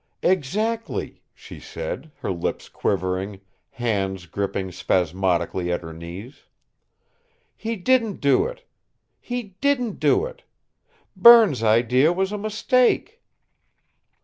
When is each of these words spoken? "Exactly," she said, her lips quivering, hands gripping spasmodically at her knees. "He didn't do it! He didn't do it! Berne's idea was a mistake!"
"Exactly," 0.23 1.21
she 1.31 1.59
said, 1.59 2.09
her 2.21 2.31
lips 2.31 2.69
quivering, 2.69 3.39
hands 3.69 4.25
gripping 4.25 4.71
spasmodically 4.71 5.71
at 5.71 5.83
her 5.83 5.93
knees. 5.93 6.45
"He 7.55 7.75
didn't 7.75 8.15
do 8.19 8.47
it! 8.47 8.67
He 9.19 9.43
didn't 9.61 9.99
do 9.99 10.25
it! 10.25 10.41
Berne's 11.15 11.61
idea 11.61 12.11
was 12.11 12.31
a 12.31 12.39
mistake!" 12.39 13.21